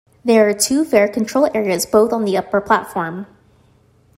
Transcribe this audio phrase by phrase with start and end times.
[0.25, 3.27] There are two fare control areas, both on the upper platform.